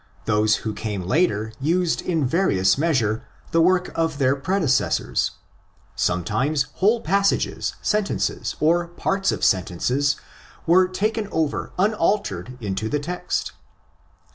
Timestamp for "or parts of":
8.59-9.45